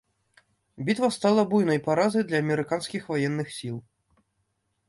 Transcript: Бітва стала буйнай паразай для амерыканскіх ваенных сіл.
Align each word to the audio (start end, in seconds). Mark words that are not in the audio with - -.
Бітва 0.85 1.09
стала 1.17 1.43
буйнай 1.51 1.81
паразай 1.87 2.23
для 2.31 2.37
амерыканскіх 2.45 3.01
ваенных 3.15 3.47
сіл. 3.59 3.77